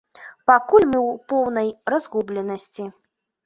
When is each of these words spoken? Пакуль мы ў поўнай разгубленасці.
Пакуль 0.51 0.87
мы 0.93 0.95
ў 1.01 1.21
поўнай 1.35 1.69
разгубленасці. 1.95 2.91